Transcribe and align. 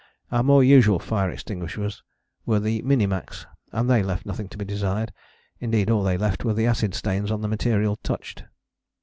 Our 0.31 0.41
more 0.41 0.63
usual 0.63 0.97
fire 0.97 1.29
extinguishers 1.29 2.01
were 2.43 2.59
Minimax, 2.59 3.45
and 3.71 3.87
they 3.87 4.01
left 4.01 4.25
nothing 4.25 4.49
to 4.49 4.57
be 4.57 4.65
desired: 4.65 5.13
indeed, 5.59 5.91
all 5.91 6.01
they 6.01 6.17
left 6.17 6.43
were 6.43 6.55
the 6.55 6.65
acid 6.65 6.95
stains 6.95 7.29
on 7.29 7.41
the 7.41 7.47
material 7.47 7.97
touched. 7.97 8.45